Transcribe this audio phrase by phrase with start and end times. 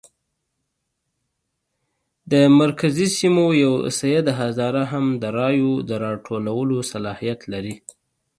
[2.31, 7.75] د مرکزي سیمو یو سید هزاره هم د رایو د راټولولو صلاحیت لري.